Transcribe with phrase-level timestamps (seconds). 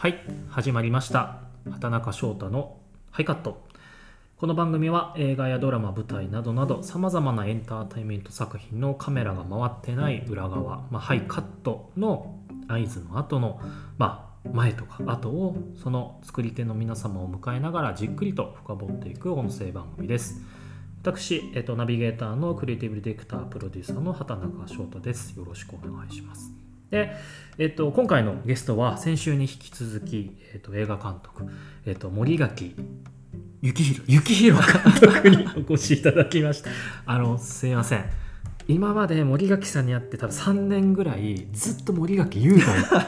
[0.00, 0.18] はい
[0.48, 1.40] 始まりました。
[1.70, 2.78] 畑中翔太の
[3.10, 3.60] ハイカット。
[4.38, 12.34] この番組は映画やドラマ舞台などなどさまざまなエンターテインメント作品のカメラが回ってない裏側、まあ、ハイカットの
[12.66, 13.60] 合図の後の
[13.98, 20.40] まあ前とか後をその作り手の皆様を迎えながらじっくりと深掘っていく音声番組です。
[21.02, 25.36] 私、えっと、ナビゲーターのクリエイティブディレクタープロデューサーの畑中翔太です。
[25.38, 26.69] よろしくお願いします。
[26.90, 27.12] で、
[27.58, 31.46] えっと、今回のゲストは先週に引き続き、えっと、映画監督、
[31.86, 32.74] えっと、森垣
[33.62, 36.70] 雪広幸宏監督にお越しいただきました。
[37.04, 38.04] あのすいません。
[38.68, 43.02] 今まで森垣さんに会って多分3年ぐらいずっと森垣雄大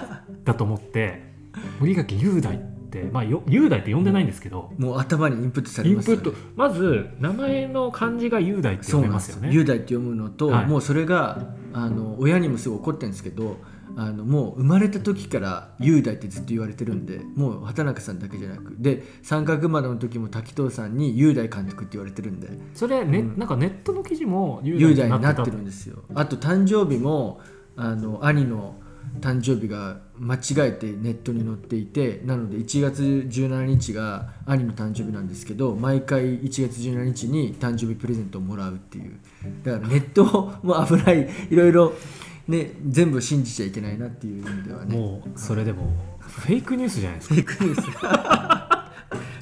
[0.45, 1.23] だと思って
[1.81, 6.39] 森垣雄大ってまあよ雄大って呼んでないんですけど、もう頭にインプットされインますよねプット。
[6.57, 9.49] まず名前の漢字が雄大って読めまよね。
[9.49, 9.55] よ。
[9.55, 10.67] 雄大って読むのと、はい。
[10.67, 13.57] もうそれがあの親にもすごい怒ってるんですけど
[13.97, 22.49] あのもう生まれた時から雄大ってずっと言われてるんでもう畑中さんだけじゃなくで三角窓の時も滝藤さんに雄大監督って言われてるんで。
[22.75, 23.39] それ、ねうん。
[23.39, 25.33] なんかネットの記事も雄雄大になってた。
[25.33, 26.03] 大になってるんですよ。
[26.15, 27.41] あと誕生日も
[27.77, 28.77] あの兄の
[29.21, 39.19] 誕生日が間違えてネットに載っていてなので1月17日が兄の誕生日なんですけど毎回1月17日に誕生日プレゼントをもらうっていう。
[39.65, 40.25] だからネット
[40.63, 41.93] も危ないいろいろ、
[42.49, 44.97] ね、全部信じちゃいけないなっていう意味ではね。
[44.97, 47.35] もうそれでもフェイクニュースじゃないですか。
[47.35, 47.89] フェイクニュース。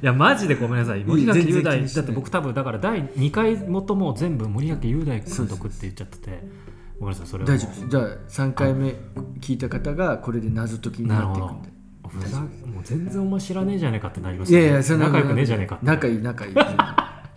[0.03, 1.05] いやマジでごめんなさい。
[1.05, 6.71] 森垣雄大だって僕多分だから第2回もとも全部森垣雄大監督って言っちゃってて。
[6.99, 7.89] ごめんなさいそれは大丈夫です。
[7.89, 8.95] じゃあ3回目
[9.41, 11.71] 聞いた方がこれで謎解きになっていくんで。
[12.09, 12.49] ふざもう
[12.83, 15.87] 全然お前知らねえじゃねえかってなりましたいやいやそ仲良くねえじゃねえかって。
[15.87, 16.55] 仲いい仲いい。
[16.55, 16.65] だ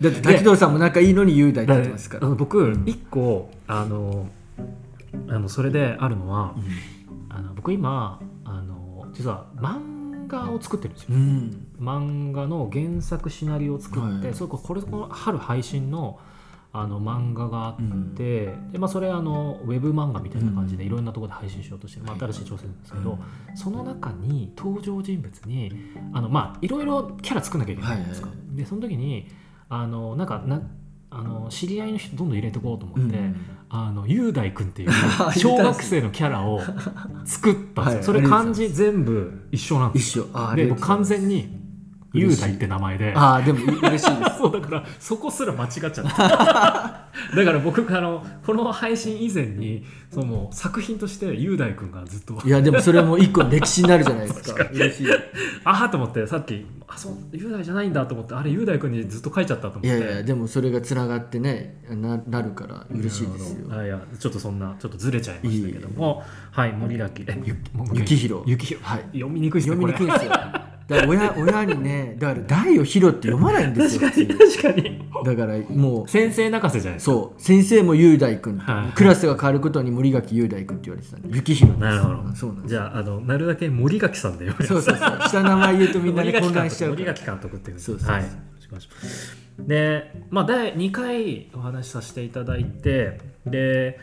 [0.00, 2.28] て 滝藤さんも仲いいのに雄大って言ってますから。
[2.28, 4.28] 僕一個あの
[5.28, 6.54] あのそれであるのは、
[7.28, 11.08] あの僕今あの実は漫画を作ってるんですよ。
[11.10, 11.66] うん。
[11.78, 14.34] 漫画の原作シナリオを作って、はい。
[14.34, 16.18] それここれこの春配信の
[16.76, 17.76] あの漫画があっ
[18.16, 23.18] て、でまあ、それあのウェブ漫画みたいな感じでいろんなところで配信しようとしてる、まあ、新しい挑戦なんですけど、
[23.54, 25.70] その中に登場人物に
[26.12, 29.28] あのまあいろいろキャラ作んなきゃいけないじゃないですか、でその時に
[29.68, 30.62] あのなんかな
[31.10, 33.36] あの知り合いの人どんどん入れていこうと思って、うん
[33.76, 36.60] あの雄大君っていう あ小学生のキャラを
[37.24, 40.26] 作ったんですよ、はいそれ漢字全部一緒なんですよ。
[40.54, 41.63] で完全に
[42.14, 43.12] 雄大って名前で。
[43.14, 44.08] ああでも嬉しいです。
[44.38, 46.00] そうだからそこすら間違っちゃった。
[47.36, 52.40] だから僕あのこの配信以前にその作品として雄大君がずっと。
[52.44, 54.64] いやでもそれも一個の歴史になるじゃないですか。
[54.72, 55.06] 嬉しい。
[55.64, 59.88] ああと思ってさっきあそう雄大じゃないんだと思ってあれ雄大君にずっと書いちゃったと思って。
[59.88, 63.66] いやいやでもそれがつながってねななるから嬉しいですよ。
[63.70, 66.22] あいやちょっとそんなちょっとずれちゃいましたけども。
[66.50, 75.08] はい森垣えゆもう一回幸宏幸宏はい読みにくいですね読みにくいですよだから親親にねだから「大を広」って読まないんですよれ確かに確かに。
[75.24, 77.12] だからもう先生泣かせじゃないですか。
[77.12, 78.92] そう先生も雄大君、はい。
[78.92, 82.34] クラスが変わることに森垣雄大君って言われてたんで幸宏なるほど。
[82.34, 82.68] そうなんです。
[82.68, 85.28] じゃああのなるだけ森垣さんで読めそうそうそう。
[85.28, 88.16] 下の名前言うとみんなで混乱しちゃう森垣監督っていうそうそうそう。
[88.16, 88.24] はい。
[89.58, 94.00] でまあ第2回お話しさせていただいてで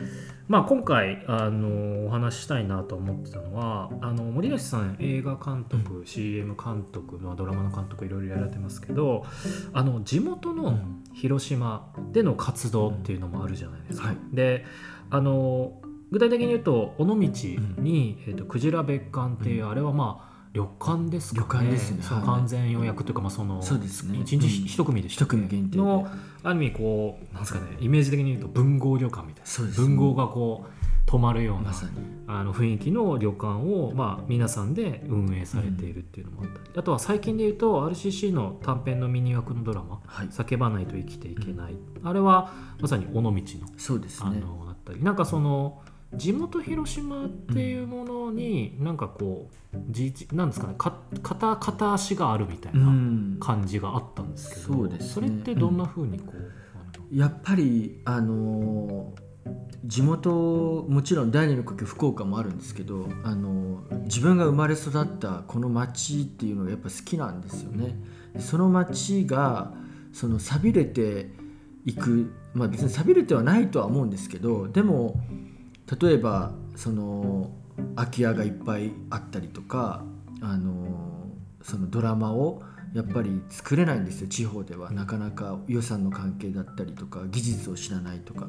[0.52, 9.24] まあ今回あのお話ししたいなと思ってたのはあの森垣さん映画監督、CM 監督、まあ、ドラマの監督いろいろやられてますけど
[9.72, 10.78] あの地元の
[11.14, 14.08] 広島での活動っていうのもあるじゃないですか。
[14.08, 14.16] はい。
[14.30, 14.66] で
[15.08, 15.72] あの
[16.10, 21.46] 具体的に言うと尾道に、えー、とクジラ別館っていう、あれはまあ旅館ですかね。
[21.48, 22.02] 旅館ですね。
[22.24, 24.18] 完全予約というか、まあ、そのそうですね。
[24.20, 25.36] 一日一組でしたっけ？
[25.36, 25.82] 一組限定で。
[25.82, 26.06] の
[26.42, 29.76] ある意味こうなんですかねイメージ的に言うと文豪旅館みたいな。
[29.76, 31.72] 文豪がこう泊まるような
[32.26, 36.58] まあの雰囲気の旅館を、まあ、皆さんで運営されているっていうのもあった。
[36.58, 43.34] り、あとは最近で言うと RCC の短編のミニ枠のドラマはい「叫ばないと生きていけない」あれはまさに尾道の
[43.76, 44.26] そうですね。
[44.26, 45.02] あのだったり。
[45.02, 45.82] なんかその
[46.14, 53.36] 地元広島っていうものになんかこうじなんですかねか片片足があるみたいうなん。
[53.40, 55.28] 感じがあったんですけど、そうですね。
[55.28, 59.22] れってどんな風にこう、あのやっぱりあのー
[59.84, 67.96] 地元もちろん第二の故郷福岡もあるんですけど、あのー自分が生まれ育ったこの町っていうのがやっぱ好きなんですよね。
[68.38, 69.72] その町が
[70.12, 71.30] その寂れて
[71.84, 75.16] いくまあ別に寂れてはないとは思うんですけどでも
[76.00, 77.50] 例えばその
[77.96, 80.04] 空き家がいっぱいあったりとか
[80.40, 81.26] あの
[81.62, 82.62] そのドラマを
[82.94, 84.90] やっぱり作れないんですよ地方では。
[84.90, 88.48] なかなか予算の関係だったりとか技術を知らないとか。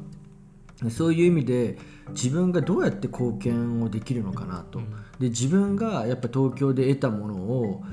[0.89, 1.77] そういう意味で
[2.09, 4.79] 自分がどうやって貢献をできるのかなと、
[5.17, 7.83] で自分がやっぱ東京で得たものを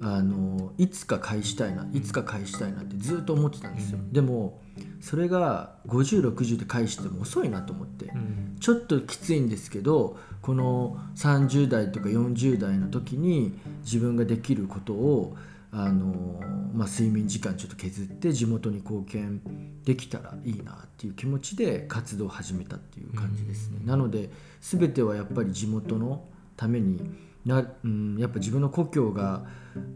[0.00, 4.62] あのいつか返したいないつか返したいなってずっと思ってたんですよ、でも
[5.00, 8.56] それが5060で返しても遅いなと思って、うん。
[8.60, 15.36] ちょっときついんですけどこの30代とか40代の時に自分ができることを
[15.72, 16.40] あの、
[16.74, 19.40] まあ、睡眠時間ちょっと削って地元に貢献
[19.84, 23.80] できたらいいなっていう気持ちで活動を始めたっていう感じですね。
[23.84, 24.30] なので
[24.60, 26.24] 全てはやっぱり地元の
[26.56, 27.00] ために
[27.44, 29.44] な、うん、やっぱ自分の故郷が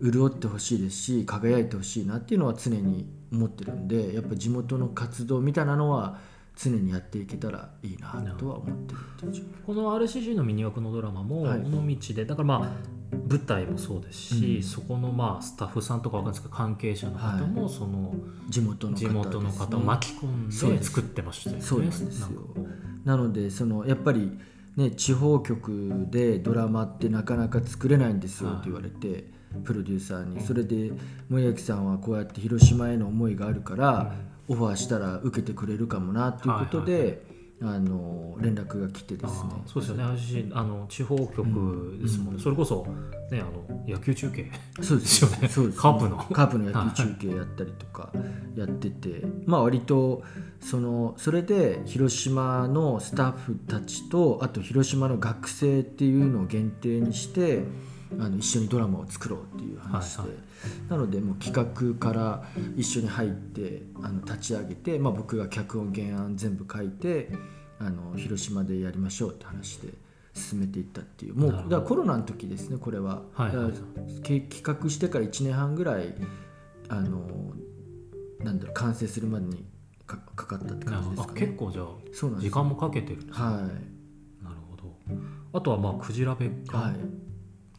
[0.03, 6.19] 潤ってほしいですし輝いてほしいなっていうのは常に思ってるんでやっぱ地元の活動みたいなのは
[6.57, 8.99] 常にやっていけたらいいなとは思ってる
[9.29, 11.61] っていうこの RCG のミニ枠のドラマも尾はい。
[11.63, 12.95] 道でだからまあ
[13.29, 14.63] 舞台もそうですし、うん。
[14.63, 18.15] そこのまあスタッフさんとかわかんないですけど関係者の方もその
[18.49, 21.63] 地元の方です、地ね、元の方を巻き込んで作ってましたよね。
[21.63, 22.31] そうです
[23.05, 24.39] なのでそのやっぱり
[24.77, 28.59] ね地方局でドラマってなかなか作れないんですよはい。
[28.59, 29.31] って言われて、
[29.65, 30.41] プロデューサーに。
[30.41, 30.93] それで
[31.29, 34.13] 森脇さんはこうやって広島への思いがあるから、
[34.49, 37.34] オファーしたら受けてくれるかもなということで、
[37.67, 39.51] あの連絡が来てですね。
[39.67, 40.51] そうですよね。
[40.53, 42.87] あの地方局ですもんね、それこそ、
[43.31, 44.51] ね、あの野球中継。
[44.83, 45.49] そうですよね。
[45.49, 45.83] そうですね。
[45.83, 46.17] カープの。
[46.17, 48.13] カープの野球中継やったりとか
[48.55, 50.23] やっててまあ割と
[50.61, 57.65] そのそれで広島のスタッフたちとあと広島の学生っていうのを限定にして
[58.21, 60.91] あの一緒にドラマを作ろうっていう話で、はいはい。
[60.91, 62.45] なのでもう企画から
[62.77, 67.31] 一緒に入ってあの立ち上げて、まあ、僕が脚本原案全部書いて
[67.79, 69.89] あの広島でやりましょうって話で
[70.35, 71.35] 進めていったっていう。
[71.35, 73.23] もうだからコロナの時ですねこれは。
[73.35, 73.73] はいはい。
[74.23, 76.15] 企画してから1年半ぐらい
[76.89, 77.21] あの
[78.41, 79.65] なんだろう完成するまでに
[80.07, 81.41] かかかったって感じですあかね。
[81.41, 83.45] 結構じゃあそうなん時間もかけてるんですね。
[83.45, 83.71] はなる
[84.71, 84.97] ほど。
[85.53, 86.95] あとはまあクジラ別い、館、はい、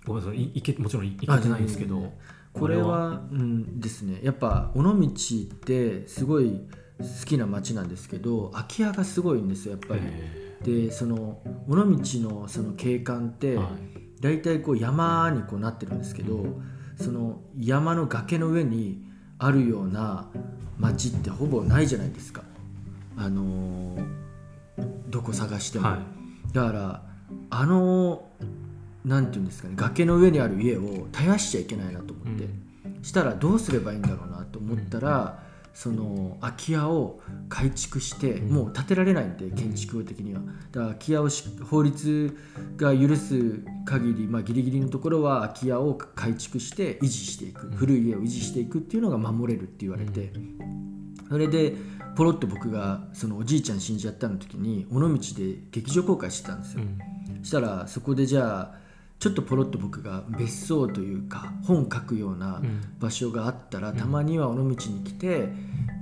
[0.05, 0.41] ごめんなさい。
[0.41, 1.15] いいけもちろんいい。
[1.15, 2.13] けあてないんですけど。
[2.53, 4.21] これはうんですね。
[4.23, 6.61] やっぱ尾道ってすごい
[6.99, 10.01] 好きな町なんですけど空き家がすごいんですよやっぱり。
[10.03, 13.59] へでその尾道のその景観って
[14.21, 16.45] 大体こう山にこうなってるんですけど、
[16.95, 19.03] その山の崖の上に
[19.37, 20.29] あるような
[20.79, 22.43] 町ってほぼないじゃないですか。
[23.17, 24.25] あのー
[25.09, 26.53] どこ探しても、はい。
[26.53, 27.03] だから
[27.49, 28.27] あの
[29.05, 32.47] なんていうんですかね崖の上にある家を絶やしちゃいけないなと思って、
[33.03, 35.43] したらどうすればいいんだろうなと思ったら、
[35.75, 37.19] その空き家を
[37.49, 38.53] 改築して、うん。
[38.53, 40.39] もう建てられないんで建築的には。
[40.39, 42.37] だから空き家をし法律
[42.77, 47.73] が許す限りまあギリギリのところは空き家を改築して維持していく、うん。
[47.73, 50.31] 古い家を維持していくっていうのが守れるって言われて、
[51.27, 51.75] それで
[52.15, 57.43] ポロッと僕がそのおじいちゃん死んじゃったの時に尾道で劇場公開してたんですよ、うん。
[57.43, 58.84] したらそこでじゃあ
[59.19, 62.81] ちょっとポロッと僕が別荘というか本書くようなうん。
[62.99, 63.97] 場所があったら、ん。
[63.97, 65.49] たまには尾道に来て、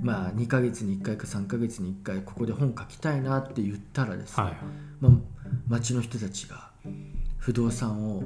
[0.02, 4.56] まあ、2ヶ月に1回か3ヶ月に1回ここで本書きたいなって言ったらですね、はい
[5.00, 5.12] まあ、
[5.68, 6.70] 町の人たちが
[7.38, 8.24] 不動産を、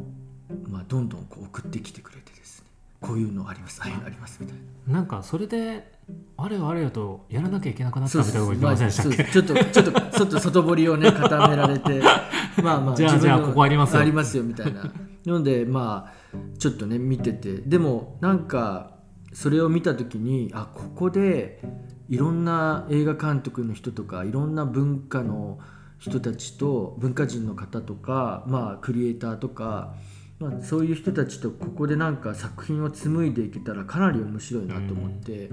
[0.67, 2.67] まあ、どんどんこう送ってきてくれてですね
[3.01, 4.57] こういうのありますああいうのありますみたい
[4.87, 4.95] な。
[4.95, 5.98] なんかそれで
[6.37, 9.33] あれよあれよとやらなきゃいけなくなったみたいなこと言ってませんでしたっけ？
[9.33, 12.01] ちょっとちょっとちょっと外堀をね固められて
[12.63, 14.01] まあまあじゃあじゃあここありますよ。
[14.01, 14.83] ありますよみたいな。
[15.27, 17.55] のでまあちょっとね見てて。
[17.59, 18.93] でもなんか
[19.33, 21.61] それを見た時にあここで
[22.09, 25.59] いろんな映画監督の人とかいろんな文化の
[25.99, 29.95] 人たちと文化人の方とかまあクリエイターとか
[30.41, 35.51] まあ、そういう人たちとここでなんか作品を紡いでいけたらかなり面白いなと思って、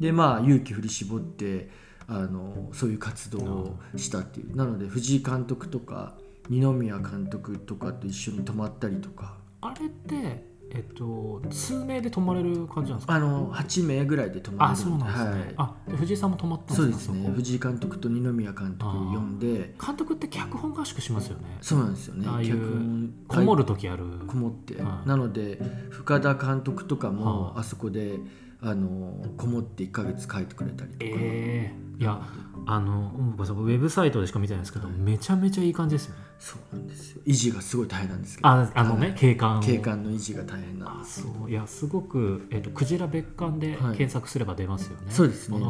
[0.00, 1.70] でまあ勇気振り絞って
[2.08, 4.54] あのそういう活動をしたっていう。
[4.54, 6.14] なので藤井監督とか
[6.48, 9.34] 二宮監督とかと一緒に泊まったりとか。
[9.60, 13.14] あれってえっと数名で泊まれる感じなんですか？
[13.14, 14.72] あの8名ぐらいで泊まれる。
[14.72, 17.24] あそうなんですね、はい、あで藤井さんも泊まったんそうかですね。
[17.26, 17.32] こ。
[17.32, 19.74] 藤井監督と二宮監督呼んで。
[19.84, 21.58] 監督って脚本合宿しますよね。
[21.60, 22.26] そうなんですよね。
[22.26, 24.04] 脚本こもる時ある。
[24.26, 25.08] こもって、はい。
[25.08, 25.60] なので
[25.90, 28.18] 深田監督とかもはあそこで
[28.60, 32.20] あのこもって1ヶ月書いてくれたりとか、ええいや
[32.66, 34.96] あのウェブサイトでしか見てないんですけど、はい。
[34.98, 36.22] めちゃめちゃいい感じですよね。
[36.38, 37.22] そうなんですよ。
[37.24, 39.14] 維持がすごい大変なんですけどああのね、はい。
[39.14, 39.62] 景観を。
[39.62, 41.50] 景観の維持が大変なんあですそう。
[41.50, 43.96] いやすごく、えっとクジラ別館ではい。
[43.96, 45.56] 検索すれば出ますよね、そうですね。
[45.56, 45.66] 尾道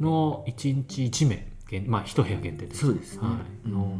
[0.00, 2.86] の1日1名限まあ1部屋限定です。
[2.86, 3.68] そうですね、はい。
[3.68, 3.72] うん。
[3.72, 3.98] の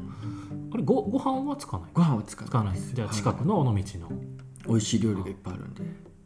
[0.72, 1.90] あれごご飯はつかない？
[1.94, 3.84] ご飯は使つかないじゃあ近くの尾道の、はい。
[4.68, 5.82] 美味しい料理がいっぱいあるんで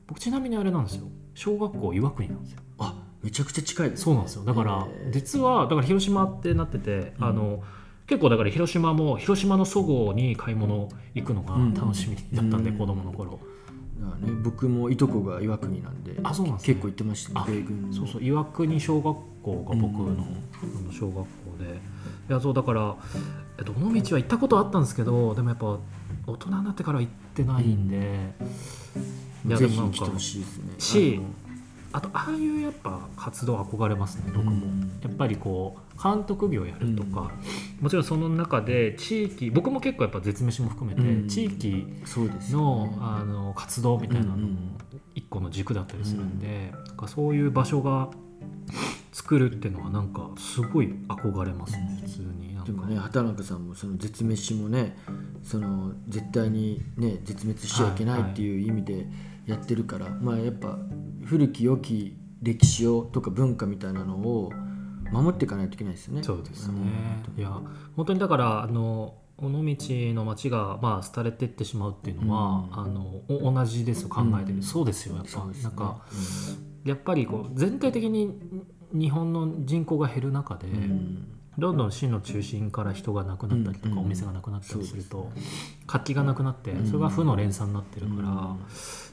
[0.07, 1.09] 僕ちなみにあれなんですよ。
[1.35, 2.61] 小学校岩国なんですよ。
[2.79, 4.45] あめちゃくちゃ近いです、ね、そうなんですよ。
[4.45, 5.13] だからえー。
[5.13, 7.63] 実はだから広島ってなってて、あの
[8.07, 12.79] 結構だから広島も広島のそごうに買い物行くのが楽しみだったんで、うん。
[12.79, 13.39] 子供の頃、ね、
[14.45, 16.75] 僕もいとこが岩国なんであそうなんですね。
[16.75, 20.25] 結構行ってましたあねそうそう岩国小学校が僕の,、
[20.93, 21.25] 小学校
[21.59, 21.81] で。
[22.29, 22.97] いやそうだから
[23.59, 25.79] えっと尾道は行ったことあったんですけどでもやっぱ
[26.27, 28.35] 大人になってから行ってないんで、
[29.55, 30.75] ぜひ来てほしいですね。
[30.79, 31.21] し
[31.93, 37.31] ああとああいうやっぱ活動憧れますね僕も、うんやっぱりこう監督業やるとか、
[37.81, 41.29] もちろんその中で地域僕も結構やっぱ絶飯も含めて、うん。
[41.29, 41.87] 地域
[42.51, 44.59] のあの活動みたいなのも
[45.15, 48.11] 一個の軸だったりするんで、なんかそういう場所が
[49.13, 52.55] 作るっていうのはなんかすごい憧れますね普通に。
[52.55, 52.73] なんか。
[52.73, 54.99] でもね畑中さんもその絶滅もね
[55.43, 59.07] その絶対にね絶滅しちゃいけないっていう意味で
[59.47, 60.79] やってるから、まあやっぱ
[61.25, 64.53] 古き良き歴史をとか文化みたいなのを
[65.13, 66.23] 守っていかないといけないですよね。
[66.23, 66.75] そうですね。
[67.37, 67.41] うん。
[67.41, 67.61] いや
[67.97, 72.81] 本当にだからあの尾道の町がまあ廃れていってしまうっていうのは、うん。
[72.81, 74.63] あのお同じですよ考えてる、うん。
[74.63, 75.45] そうですよやっぱ。
[75.47, 75.53] ね。
[75.63, 76.05] なんか
[76.85, 78.39] やっぱりこう全体的に
[78.93, 80.69] 日本の人口が減る中で、
[81.59, 85.31] どんどん市の中心から人がなくなったりとか、うんお店がなくなったりすると
[85.87, 86.87] 活気がなくなって、うん。
[86.87, 88.59] それが負の連鎖になってるから、うん。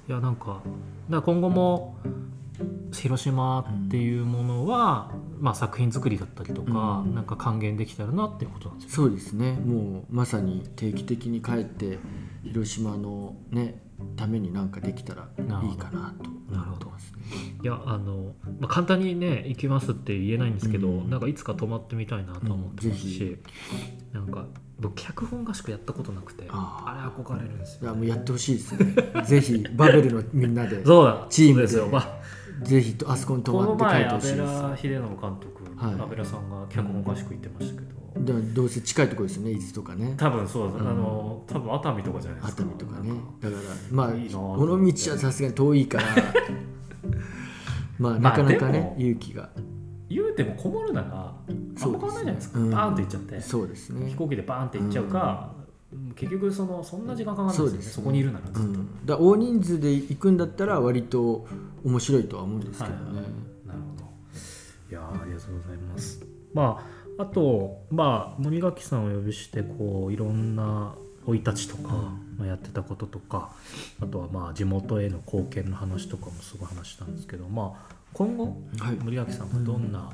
[0.08, 0.62] いやなんか
[1.10, 1.98] だ今後も
[2.92, 7.16] 広島っていうものは、まあ、作品作りだったりとか、うん。
[7.16, 8.96] なんか還元できたらなっていうことなんですよ。
[8.96, 9.54] そうですね。
[9.54, 11.98] もうまさに定期的に帰って
[12.44, 13.82] 広島のね
[14.16, 17.14] ためになんかできたらいいかなと思ってます。
[17.14, 17.20] ね。
[17.64, 21.10] いやあの、まあ、簡単にね行きますって言えないんですけど、うん。
[21.10, 23.40] なんかいつか泊まってみたいなと思ってますうん。
[24.14, 24.48] なんか
[24.80, 29.24] 僕脚本合宿やったことなくてああれ憧れるんですよ、いやもうやってほしいですね。
[29.24, 30.84] ぜひバベルのみんなで。
[30.86, 31.28] そうだ。
[31.30, 31.62] チームで。
[31.64, 32.22] ですよ、まあ
[32.62, 34.38] ぜひとあそこに泊このまって帰前阿ってほしいです。
[34.38, 35.94] 部良秀信監督、はい。
[35.96, 37.88] 阿部良さんが脚本合宿行ってましたけ
[38.20, 40.14] ど、でもどうせ近いところですよね伊豆とかね。
[40.18, 40.88] 多分そうだ、うん。
[40.88, 42.62] あの多分熱海とかじゃないですか。
[42.64, 43.12] 熱海とかね。
[43.42, 46.06] だからまあこの道はさすがに遠いから。
[48.00, 48.96] まあまあなかなかでねも。
[48.98, 49.50] 勇気が。
[50.10, 52.60] 言うてもこもるならあんま変わんないじゃないですか。
[52.60, 52.70] うん。
[52.70, 54.10] バーンと行っちゃって、そうですね。
[54.10, 55.54] 飛行機でバーンって行っちゃうか、
[56.16, 57.78] 結局そのそんな時間かかんないですよね。
[57.78, 57.84] ね。
[57.84, 61.48] そこにいるならずっと、うん、だ大人数で行くんだったら割と
[61.84, 63.16] 面白いとは思うんですけどね、はい。
[63.16, 63.24] はい
[63.68, 64.04] なるほど。
[64.90, 66.26] いやーありがとうございます。
[66.54, 66.86] ま
[67.18, 70.96] ああとまあ森垣さんをお呼びしてこういろんな
[71.26, 71.94] 生い立ちとか、
[72.38, 73.52] まあ、やってたこととか
[74.02, 78.96] あとはまあ地元への貢献の話とかもすごい話したんですけどまあ今後はい。
[78.96, 80.12] 森脇さんがどんな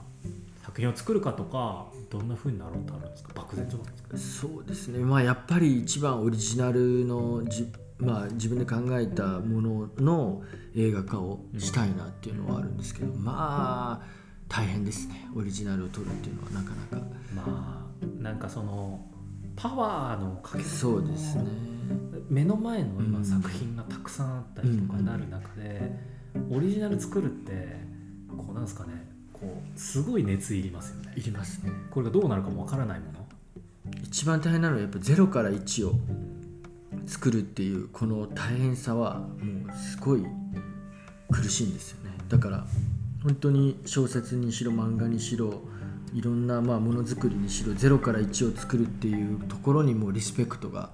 [0.63, 3.34] 作品を作るかとかどんなふうになろうとあるんですか？
[3.36, 4.48] 漠然となんですか？
[4.48, 5.00] そうですね。
[5.00, 10.42] まあやっぱり一番オリジナルのじ、まあ、自分で考えたものの
[10.75, 14.06] 映画化をしたいなっていうのはあるんですけど、まあ
[14.48, 15.28] 大変ですね。
[15.36, 17.06] オリジナルを撮るっていうのはなかなか。
[17.36, 19.06] まあなんかその
[19.56, 21.46] パワーのかけそうですね。
[22.30, 23.25] 目の前の今うん。
[23.25, 25.92] 作品がたくさんあったりとかなる中で、
[26.51, 27.78] オリジナル作るって
[28.30, 29.09] こうなんですかね
[29.39, 31.13] こうすごい熱いりますよね。
[31.15, 31.72] いりますね。
[31.91, 33.27] これがどうなるかもわからないもの。
[34.03, 35.93] 一番大変なのはやっぱ0から1を
[37.05, 39.27] 作るっていうこの大変さはも
[39.74, 40.25] うすごい
[41.31, 42.12] 苦しいんですよね。
[42.27, 42.65] だから
[43.24, 45.62] 本当に小説にしろ漫画にしろ
[46.13, 50.91] いろんなまあものづくりにしろ0から1を作るっていうところにもリスペクトが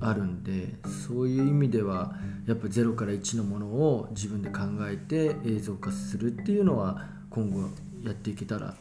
[0.00, 0.74] あるんで
[1.08, 2.14] そういう意味では
[2.46, 7.68] やっぱ0から1のものを自分で考えて映像化するっていうのは今後
[8.02, 8.74] やっていけたら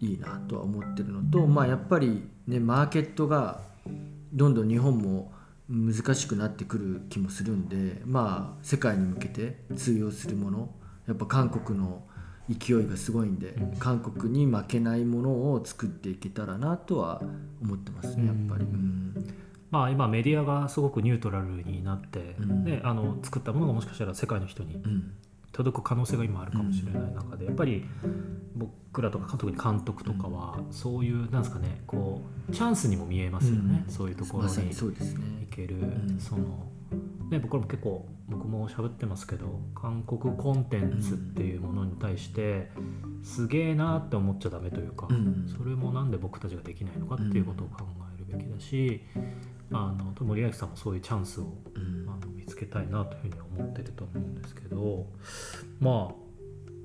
[0.00, 3.62] いいなとは思ってるのと、まあ、やっぱり、ね、マーケットが
[4.32, 5.32] どんどん日本も
[5.68, 10.70] 難しくなってくる気もするんで、まあ、世界に向けて通用するもの
[11.08, 12.04] やっぱ韓国の
[12.48, 17.22] 勢いがすごいんで、うん韓国に負けないものを作っていけたらなとは
[17.62, 18.66] 思ってますねやっぱり。
[19.70, 22.64] まあ今メディアがすごくニュートラルになって、うん。
[22.64, 25.12] ね、あの作ったものがもしかしたら世界の人にうん
[25.60, 27.84] 届く可能性が今あるかもしれない中でやっぱり
[28.54, 33.92] 僕らとか特に監督とかはそういうなんですかねこうチャンスにも見えますよね、うん。
[33.92, 35.24] そういうところにまさにそうですね。
[35.42, 36.18] いける、ん。
[36.18, 36.66] その
[37.30, 42.70] ね僕らも結構僕も喋ってますけど韓国コンテンツっていうものに対して
[43.22, 45.46] すげえなって思っちゃダメというか、うん。
[45.46, 49.02] それもなんで僕たちができないのかっていうことを考えるべきだし、
[49.72, 51.52] あの森脇さんもそういうチャンスを
[52.60, 55.06] けたいなというふうに思ってると思うんですけど
[55.80, 56.12] ま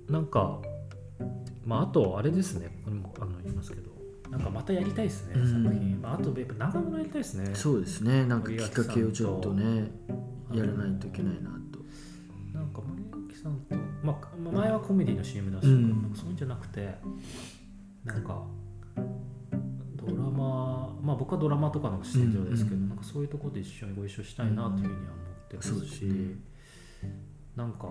[0.09, 0.59] あなんか
[1.65, 2.67] まああとあれですね。
[2.83, 3.91] これもあの言いますけど
[4.29, 5.63] なんかまたやりたいですね、うん。
[5.63, 7.55] 作品、まあ、あとやっぱ長物やりたいですね。
[7.55, 8.25] そうですね。
[8.25, 9.91] なんかきっかけをちょっとね
[10.53, 11.79] やらないといけないなと。
[12.53, 16.01] なんか森脇さんとまあ、前はコメディの CM だし、うん。
[16.01, 16.95] なんかそういうんじゃなくて
[18.03, 18.43] なんか
[19.95, 22.89] ドラマまあ僕はドラマとかの出演上ですけど、うんうん。
[22.89, 26.35] なんかそういうところで一緒にご一緒したいなというふうには思ってますし、そうですね。
[27.55, 27.87] なんか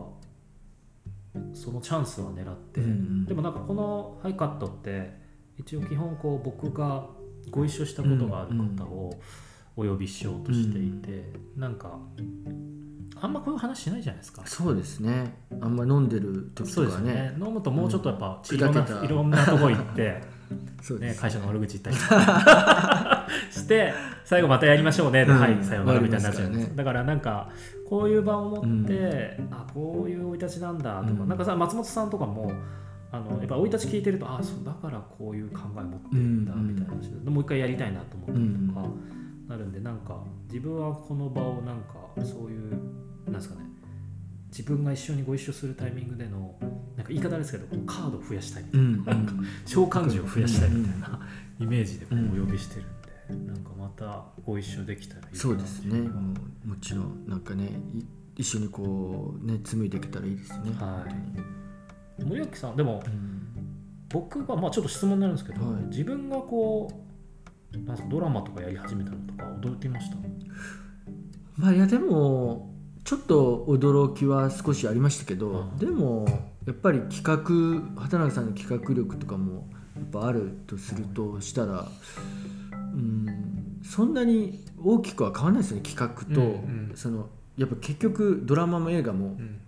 [1.53, 3.25] そのチャンスは狙って、うんうん。
[3.27, 5.13] でもなんかこのハイカットって
[5.59, 7.07] 一応基本こう僕が
[7.51, 9.13] ご一緒したことがある方を
[9.77, 11.99] お呼びしようとしていて、なんか
[13.21, 14.43] あんまこういう話しないじゃないですか。
[14.47, 15.35] そうですね。
[15.61, 17.13] あんま飲んでる時とかね。
[17.13, 17.37] ね。
[17.39, 18.57] 飲むともうちょっとやっぱ、うん。
[18.57, 20.23] いろんんなとこ行って、
[21.01, 23.27] ね、会社の悪口言ったりとか。
[23.51, 23.93] して
[24.25, 25.25] 最後またやりましょうね。
[25.25, 25.39] で、うん。
[25.39, 26.73] はいさようならみたいになっちゃうんですね。
[26.77, 27.51] だからなんか
[27.89, 31.29] こういう場を持って、あこういう生い立ちなんだとか、うん。
[31.29, 32.53] なんかさ松本さんとかも
[33.15, 38.89] あのやっぱ生い立ち聞いてるとあそうだからこういう考え持ってるんだうんみたいな話でもう一回やりたいなと思ったりとか、
[39.49, 42.73] なるんでなんか自分はこの場をなんかそういう
[43.27, 43.61] なんですかね
[44.57, 46.55] 自分が一緒にご一緒するタイミングでの
[46.97, 49.33] なんか言い方ですけどカードを増やしたいみたいな、うんなんか
[49.67, 51.21] 召喚獣を増やしたいみたいな
[51.59, 52.83] イメージでこうお呼びしてる
[53.37, 55.99] んで、なんかまたご一緒できたらいいそうですね。
[56.09, 56.35] も
[56.67, 58.05] うもちろんなんかねい
[58.37, 60.71] 一緒にこうね紡いでいけたらいいですね。
[60.79, 61.05] は
[62.19, 62.23] い。
[62.23, 63.41] 森脇さんでもうん。
[64.09, 65.83] 僕がまあちょっと質問になるんですけど、はい。
[65.87, 66.89] 自分がこ
[67.73, 70.17] うなんドラマとかやり始めたのとか驚きました？
[71.57, 72.73] まあいやでも
[73.05, 75.79] ちょっと驚きは少しありましたけど、うん。
[75.79, 76.27] でも
[76.67, 81.87] やっぱり企画畑中さんの企画力とかもやっぱあるとするとしたら、
[82.73, 86.97] うん、そんなに大きくは変わらないですよね企画と、うんうん。
[86.97, 89.61] そのやっぱ結局ドラマも映画もうん。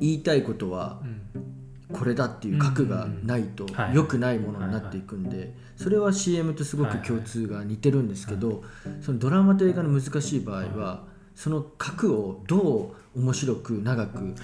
[0.00, 1.58] 言いたいことはうん。
[1.92, 8.62] これだっていう核がないと良くないものになっていくんでそれは CM とすごく共通が似てるんですけはいど
[9.00, 11.04] そのドラマと映画の難しい場合は
[11.38, 14.34] その核をどう面白く長くはい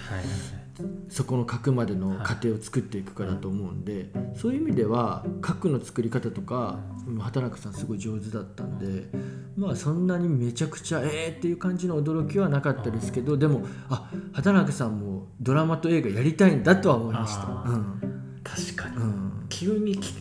[1.09, 6.81] そこの核までの過程を作っていくかだと思うんでそういう意味では核の作り方とか
[7.21, 9.09] 畑中さんすごい上手だったんで
[9.57, 17.43] まあそんなにめちゃくちゃえーっていう感じの驚きはなかったですけどでもあ畑中さんもドラマと映画やりたいんだとは思いました。
[17.43, 18.41] あうん。
[18.43, 19.47] 確かに、うん。
[19.49, 20.13] 急にき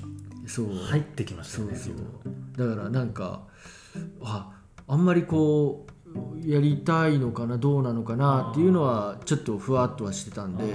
[0.46, 0.68] そう。
[0.68, 2.04] 入ってきましたねそうそ
[2.66, 2.70] う。
[2.70, 3.48] だからなんか
[4.22, 4.52] あ
[4.88, 5.93] あんまりこう
[6.46, 10.66] やりたいのかなどうなのかなっていうのはちょっとふわっとはしてたんで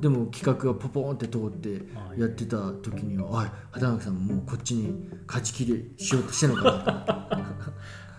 [0.00, 1.82] でも企画がポポーンって通って
[2.18, 6.70] やってた時には「おい畑中さんももうこっちに勝ち切りしようとしてるのか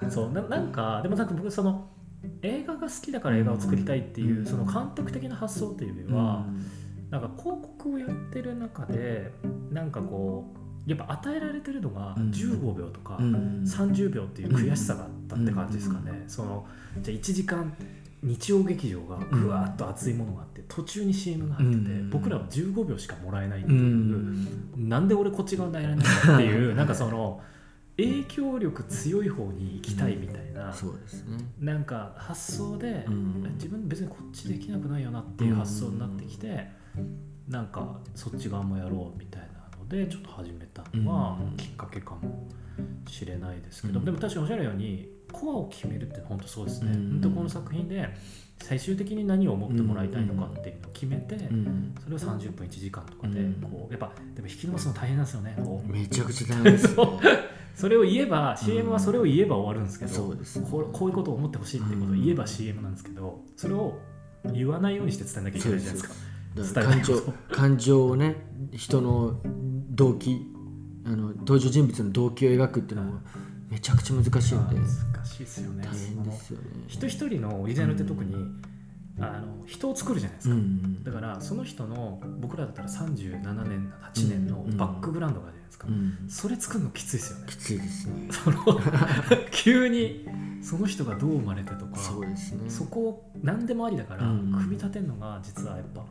[0.02, 1.90] な」 そうななんかでもなんか僕その
[2.42, 4.46] 映画が好きだから映画を作りたいっていう、うん。
[4.46, 6.46] その監督的な発想っていうよりは、
[7.10, 9.32] なんか広告をやってる中で
[9.72, 12.32] なんかこうやっぱ与えられてるのがうん。
[12.32, 13.36] 15秒とかうん。
[13.36, 16.66] うん30秒っていう悔しさがあったって感じですかね、その
[17.02, 17.74] じゃあ1時間
[18.24, 22.10] 日曜劇場がぐわっと熱いものがあって途中に CM が入ってて、うん。
[22.10, 24.48] 僕らは15秒しかもらえないってういう、ん。
[24.78, 27.42] なんで俺こっち側にやらないんだっていう なんかその
[27.98, 31.38] 影響力強い方に行きたいみたいな、そうですね。
[31.60, 33.44] なんか発想で、うん。
[33.54, 36.68] 自分別にこっちできなくないよなっていう発想になってきて、
[37.48, 41.58] なんかそっち側もやろうみたいなのでちょっと始めたのはうん。
[41.58, 42.48] きっかけかも
[43.08, 44.06] しれないですけど、うん。
[44.06, 47.10] でも確かにおっしゃるようにコアを決めるって本当そうですね、うん。
[47.12, 48.10] 本当この作品で
[48.62, 51.96] 最終的に何を思ってもらいたいのかっていうのを決めて、うん。
[52.04, 53.54] それを30分1時間とかでうん。
[53.62, 56.96] こうやっぱでも引き伸ばすの大変なんですよねめちゃくちゃ大変です
[57.76, 60.68] それを言えば CM はそれを言えば終わるんですけど、そうですね。
[60.72, 64.00] こうこういうことを思ってほしいっていうことを言えば CM なんですけどそれを
[64.54, 66.16] 言わないようにして伝えなきゃいけないじゃないですか。
[66.74, 68.36] 感情感情をね
[68.72, 69.40] 人の
[69.92, 70.42] 動機
[71.06, 73.20] あの登場人物の動機を描くっていうのも
[73.70, 74.76] めちゃくちゃ難しいんで。
[74.76, 75.84] 難しいですよね。
[75.84, 76.66] 大変ですよね。
[76.88, 78.36] 人一人のオリジナルって特に、
[79.20, 87.46] あの人を作るじゃないですか、うんだからその人の僕らだったら37年8年のバックグラウンドがあるじゃないですか、うんそれ作るのきついですよね。
[87.48, 88.28] きついですね。
[88.32, 88.58] その
[89.52, 90.28] 急に
[90.62, 92.70] その人がどう生まれてとかそうですね。
[92.70, 94.52] そこを何でもありだから、うん。
[94.52, 96.06] 組み立てるのが実はやっぱ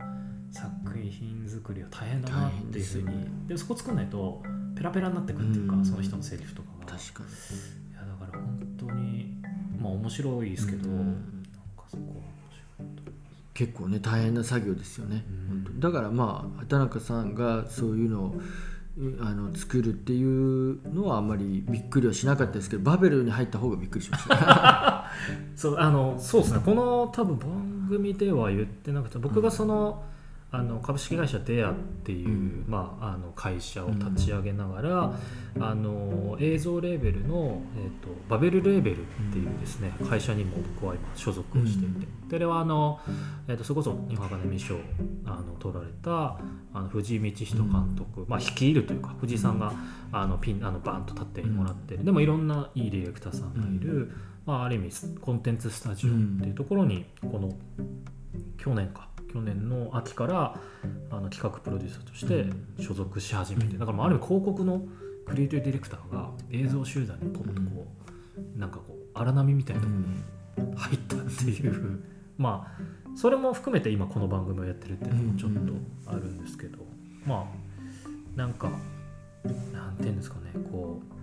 [0.54, 3.06] 作品作りは大変だなっていうふうに。
[3.06, 3.26] でね。
[3.48, 4.42] でそこ作んないと
[4.76, 5.84] ペラペラになってくっていうか、うん。
[5.84, 7.28] その人のセリフとかが確かに。
[7.28, 9.36] いやだから本当に
[9.80, 10.96] まあ面白いですけど、うん。
[10.96, 11.14] なん
[11.76, 12.02] かそこ。
[12.18, 12.34] は
[13.52, 15.24] 結構ね大変な作業ですよね。
[15.78, 18.34] だからまあ畑中さんがそういうのを
[18.96, 25.10] うあの作るっていうのはあんまりびっくりはしなかったですけどバベルに入った方がびっくりしました。
[25.56, 26.60] そうあのそうですね。
[26.64, 30.04] この多分番組では言ってなくて僕がその、
[30.54, 35.12] あの株式会社デアっていう、まあ、あの会社を立ち上げながら、
[35.58, 43.00] あの映像レーベルの、えー、とバベルレーベルっていうですね、会社にも僕は今所属をしていて、であれはあの、
[43.48, 44.76] えー、とそれこそ日本アカデミー賞
[45.26, 46.38] あの取られた
[46.72, 49.72] あの藤井道人監督、まあ、率いるというか藤井さんが
[50.12, 54.12] あのピンあのバーンと立ってもらってる、でもいろんないいディレクターさんがいる、
[54.46, 54.90] まあ、ある意味
[55.20, 57.52] コンテンツスタジオっていうところにこの
[58.56, 60.60] 去年か去年の秋から
[61.10, 62.46] あの企画プロデューサーとして
[62.80, 64.82] 所属し始めて、だからまあある意味広告の
[65.26, 67.84] クリエイティブディレクターが映像集団にポッとこ
[68.56, 69.94] う、なんかこう荒波みたいなとこ
[70.56, 72.00] ろに入ったっていう、
[72.38, 75.58] まあそれも含めて今この番組をやってるっていうのもちょっと
[76.06, 76.78] あるんですけど、
[77.26, 77.44] ま
[78.36, 78.70] あなんか
[79.72, 81.14] なんていうんですかねこう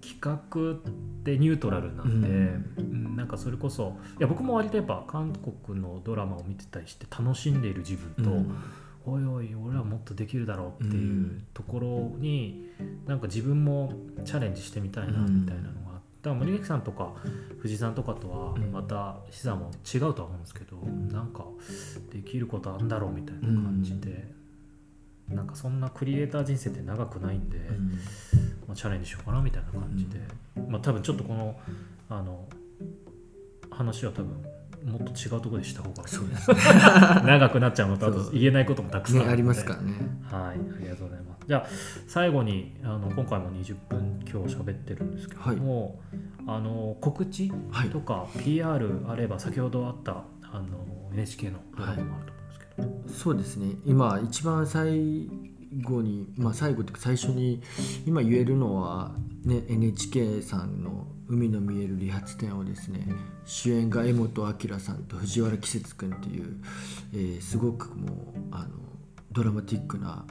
[0.00, 3.01] 企画ってニュートラルなんで、うん
[3.32, 12.70] かそれこそいや僕も割とやっぱ韓国のドラマを見てたりして楽しんでいる自分と、おいおい俺はもっとできるだろうっていうところに、
[13.06, 13.92] なんか自分も
[14.24, 17.12] チャレンジしてみたいなみたいなのがあった、森垣さんとか
[17.58, 20.76] 藤井さんとかとはまた視座も違うとは思うんですけど、
[21.12, 21.44] なんか
[22.12, 24.30] できることあるんだろうみたいな感じで、
[25.28, 27.58] なんかそんなクリエイター人生って長くないんで、
[28.68, 30.20] まあ、チャレンジしようかなみたいな感じで、
[30.68, 31.58] まあ多分ちょっとこの
[32.08, 32.46] あの
[33.72, 34.44] 話は多分
[34.84, 36.56] もっと違うところでした方がそうですね。
[37.24, 39.92] 長くなっちゃうのとあと言えないこともたくさんねありますからね。
[40.24, 41.46] はいありがとうございます。
[41.46, 41.66] じゃあ
[42.06, 46.00] 最後にあの今回も20分今日喋ってるんですけども、
[46.46, 47.90] あの告知はい。
[47.90, 52.32] とか PR あれば先ほどあったあの NHK のドラマもあると
[52.82, 53.76] 思うんですけど、そうですね。
[53.84, 55.28] 今一番最
[55.82, 57.62] 後にまあ最後というか最初に
[58.06, 59.12] 今言えるのは、
[59.44, 63.06] ね、NHK さんの「海の見える理髪店」をですね
[63.44, 66.56] 主演が江本明さんと藤原季節君っていう、
[67.14, 68.68] えーすごくもうあの
[69.32, 70.24] ドラマティックな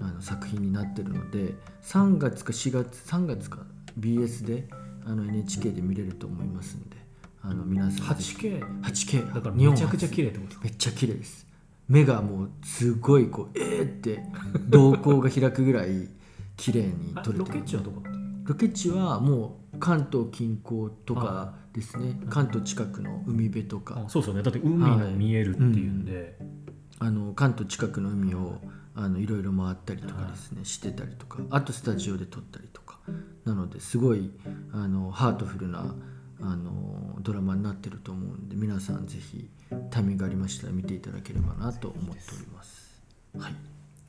[0.00, 3.58] あの作品になってるので3月か4月3月か
[4.00, 4.66] BS で
[5.04, 6.96] あの NHK で見れると思いますんで
[7.42, 8.34] あの皆さんぜひ。
[8.36, 10.60] 8K 8K だからめちゃくちゃ綺麗ってこと？
[10.62, 11.46] めっちゃ綺麗です。
[11.88, 14.22] 目がもうすごいこうえーって
[14.70, 16.08] 瞳孔が開くぐらい
[16.56, 18.02] 綺麗に撮れてるケ地はどこ
[18.48, 22.18] ロケ地はもう関東近郊とかですね。
[22.30, 24.04] 関東近くの海辺とか。
[24.06, 24.42] あそうですよね。
[24.42, 26.38] だって海の見えるっていうんで、
[26.98, 28.58] あの関東近くの海を
[28.94, 30.64] あのいろいろ回ったりとかですね。
[30.64, 31.40] してたりとか。
[31.50, 32.98] あとスタジオで撮ったりとか。
[33.44, 34.30] なのですごい
[34.72, 35.94] あのハートフルな
[36.40, 39.50] あのドラマになってると思うんで皆さんぜひ
[39.90, 43.02] タイミングがありましたら見ていただければなと思っております。
[43.38, 43.54] はい、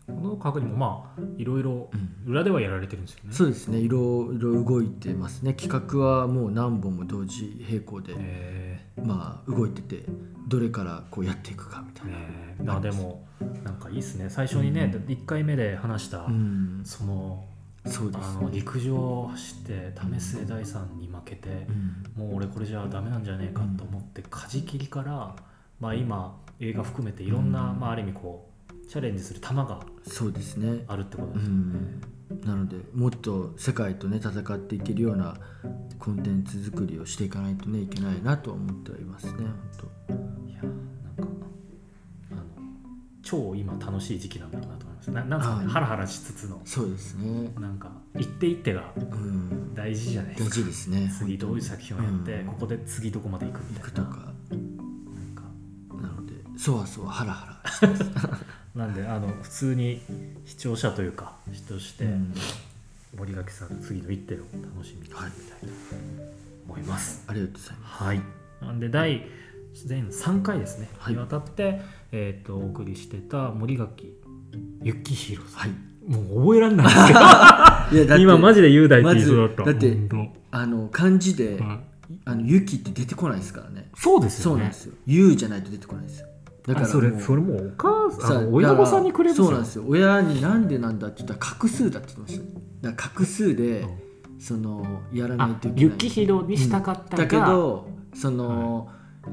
[0.10, 1.90] この角にもまあいろいろ
[2.26, 3.80] 裏ではやられてるんですよね、そうですね。
[3.80, 5.54] いろいろ動いてますね。
[5.54, 10.04] 企画はもう何本も同時並行で、えまあ動いてて
[10.48, 12.18] どれからこうやっていくかみたーいな。
[12.18, 12.26] ね
[12.60, 12.64] え。
[12.64, 13.26] まあでも
[13.64, 14.30] なんかいいですね。
[14.30, 17.46] 最初にね、1回目で話した、うん、その
[17.86, 18.38] そうですね。
[18.40, 21.68] あの陸上を走って為末大さんに負けて、
[22.18, 22.28] うん。
[22.28, 25.36] もう俺これじゃダメなんじゃねえかと思って舵切りから、
[25.80, 28.50] まあ、今映画含めていろんな、まあ、ある意味こう
[28.90, 30.84] チャレンジする玉がそうですね。
[30.88, 31.58] あるってことうですよね。
[32.34, 35.38] ん、なのでもっと世界とね戦っていけるような
[36.00, 39.34] コンテンツ作りをしていかないとねいけないなと思ってはいますね
[40.08, 41.36] 本いやなんか
[42.32, 42.42] あの
[43.22, 45.12] 超今楽しい時期なんだろうなと思います。
[45.12, 47.52] ななんかねあハラハラしつつの当そうですね。
[47.60, 50.50] なんか一手一手がうん大事じゃないですか。
[50.50, 52.48] 大事ですね次どういう作品をやって、うん。
[52.48, 53.92] ここで次どこまで行くみたいな。
[53.92, 54.18] とか。
[54.18, 54.34] なん
[55.36, 55.44] か。
[56.02, 57.96] なのでそわそわハラハラしてま
[58.36, 60.02] す なんであの普通に
[60.46, 62.34] 視聴者というか人として、うん。
[63.18, 65.68] 森垣さんの次の一手を楽しみにしてみたいと
[66.68, 67.24] 思います。
[67.28, 68.04] ありがとうございます。
[68.04, 68.22] はい、
[68.62, 69.26] なんで第
[69.74, 71.14] 全3回ですね、はい。
[71.14, 74.14] にわたって、えー、とお送りしてた森垣
[74.84, 75.70] 幸宏さん、はい。
[76.08, 77.20] もう覚えられないんですけど。
[78.06, 81.80] いや今マジで雄大って言いそうだった、だって本あの漢字で当うん
[82.26, 83.90] あの雪って出てこないですからね。
[83.96, 84.44] そうですよね。
[84.44, 84.94] そうなんですよ。
[85.08, 86.28] U じゃないと出てこないですよ
[86.68, 89.86] だからあそれそれもうお母さん親御さんにくれるそうなんですよ。
[89.88, 93.86] 親になんでなんだって言ったら画数だって言ってましたねだから画数で、
[94.40, 95.98] そのやらないあといけない。
[95.98, 97.28] 幸宏にしたかったが、だ。
[97.28, 98.90] けどその、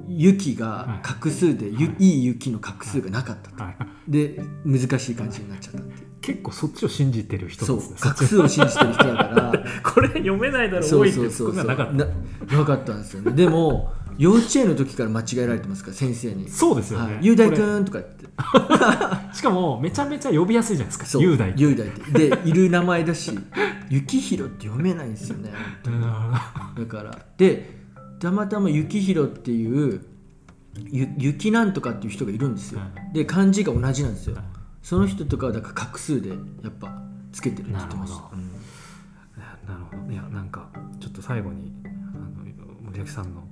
[0.09, 3.51] 雪が画数で、ゆいい雪の画数がなかった。
[3.51, 3.77] と、はい。
[4.09, 6.07] で難しい感じになっちゃったっていう。
[6.21, 7.97] 結構そっちを信じてる人ですね。
[8.01, 9.65] 画数を信じてる人だから。
[9.85, 11.93] これ読めないだろそう多いってそうそうそうそんななかった。
[12.55, 13.33] ななかったんですよね。
[13.33, 15.91] でも幼稚園の時から間違えられてますか？
[15.91, 16.49] ら先生に。
[16.49, 18.27] そうですよね、はい、雄大君とか言って。
[19.35, 21.07] しかもめちゃめちゃ呼びやすいじゃないですか。
[21.07, 22.29] そう雄大雄大って。
[22.31, 23.39] でいる名前だし
[23.91, 25.51] 幸宏って読めないんですよね。
[25.87, 26.01] うん。
[26.01, 27.19] だから。
[27.37, 27.77] で
[28.19, 30.03] たまたま幸宏っていう
[30.91, 34.45] ゆ雪なんとかっていう人がいるんですよ、はで漢字が同じなんですよ、はい。
[34.83, 36.37] その人とかはだから画数でや
[36.69, 37.03] っぱ
[37.33, 38.17] つけてるって言ってました。
[38.17, 38.37] なるほど。
[38.37, 38.43] うん。
[38.43, 38.45] い
[39.39, 40.13] やなるほど。
[40.13, 40.69] いやなんか
[41.01, 42.27] ちょっと最後にあの
[42.83, 43.46] 森脇さんの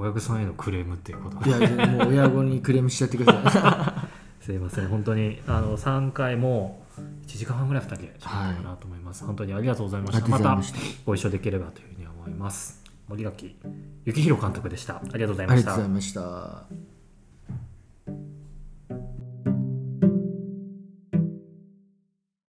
[0.00, 1.38] 親御さんへのクレームっていうこと。
[1.44, 3.94] でいやもう親子にクレームしちゃってくださ
[4.40, 4.44] い。
[4.44, 4.88] すいません。
[4.88, 6.82] 本当にあの3回も
[7.26, 10.28] 1時間半ぐらい2人で喋ったかなと思います、本当にありがとうございました。
[10.28, 10.78] ました。
[11.04, 12.80] ご一緒できればというふうに思います。
[13.08, 13.56] 森脇
[14.06, 14.96] 幸宏監督でした。
[14.96, 15.74] ありがとうございました。
[15.74, 16.20] ありがとうございました